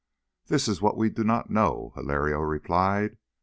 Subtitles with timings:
[0.47, 3.19] "That is what we do not know," Hilario replied.